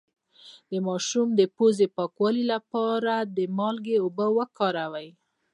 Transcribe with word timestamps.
د 0.69 0.73
ماشوم 0.87 1.27
د 1.39 1.41
پوزې 1.55 1.87
د 1.89 1.93
پاکوالي 1.97 2.43
لپاره 2.53 3.13
د 3.37 3.39
مالګې 3.57 3.95
اوبه 4.03 4.27
وکاروئ 4.37 5.09